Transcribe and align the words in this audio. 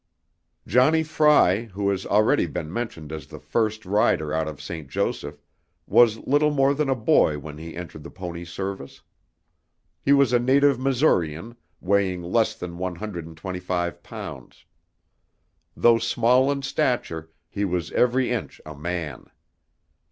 Johnnie 0.65 1.03
Frey 1.03 1.65
who 1.73 1.91
has 1.91 2.07
already 2.07 2.47
been 2.47 2.73
mentioned 2.73 3.11
as 3.11 3.27
the 3.27 3.37
first 3.37 3.85
rider 3.85 4.33
out 4.33 4.47
of 4.47 4.59
St. 4.59 4.89
Joseph, 4.89 5.43
was 5.85 6.17
little 6.25 6.49
more 6.49 6.73
than 6.73 6.89
a 6.89 6.95
boy 6.95 7.37
when 7.37 7.59
he 7.59 7.75
entered 7.75 8.01
the 8.01 8.09
pony 8.09 8.43
service. 8.43 9.03
He 10.01 10.11
was 10.11 10.33
a 10.33 10.39
native 10.39 10.79
Missourian, 10.79 11.55
weighing 11.81 12.23
less 12.23 12.55
than 12.55 12.79
one 12.79 12.95
hundred 12.95 13.27
and 13.27 13.37
twenty 13.37 13.59
five 13.59 14.01
pounds. 14.01 14.65
Though 15.77 15.99
small 15.99 16.51
in 16.51 16.63
stature, 16.63 17.29
he 17.47 17.63
was 17.63 17.91
every 17.91 18.31
inch 18.31 18.59
a 18.65 18.73
man. 18.75 19.27